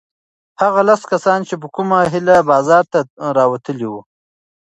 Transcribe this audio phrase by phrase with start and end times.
[0.61, 2.99] هغه لس کسان چې په کومه هیله بازار ته
[3.37, 4.01] راوتلي وو؟